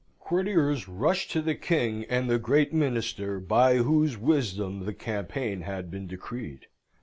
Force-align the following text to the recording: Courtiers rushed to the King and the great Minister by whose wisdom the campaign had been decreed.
Courtiers 0.19 0.87
rushed 0.87 1.29
to 1.29 1.43
the 1.43 1.53
King 1.53 2.05
and 2.09 2.27
the 2.27 2.39
great 2.39 2.73
Minister 2.73 3.39
by 3.39 3.75
whose 3.77 4.17
wisdom 4.17 4.85
the 4.85 4.95
campaign 4.95 5.61
had 5.61 5.91
been 5.91 6.07
decreed. 6.07 6.65